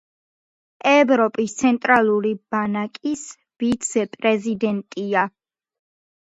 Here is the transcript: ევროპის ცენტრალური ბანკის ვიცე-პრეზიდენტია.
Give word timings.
ევროპის 0.91 1.53
ცენტრალური 1.59 2.33
ბანკის 2.55 3.29
ვიცე-პრეზიდენტია. 3.61 5.29